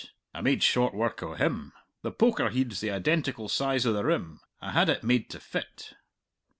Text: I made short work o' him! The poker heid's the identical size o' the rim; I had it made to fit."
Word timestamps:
I 0.33 0.41
made 0.41 0.63
short 0.63 0.95
work 0.95 1.21
o' 1.21 1.35
him! 1.35 1.73
The 2.01 2.09
poker 2.11 2.49
heid's 2.49 2.79
the 2.79 2.89
identical 2.89 3.47
size 3.47 3.85
o' 3.85 3.93
the 3.93 4.03
rim; 4.03 4.39
I 4.59 4.71
had 4.71 4.89
it 4.89 5.03
made 5.03 5.29
to 5.29 5.39
fit." 5.39 5.93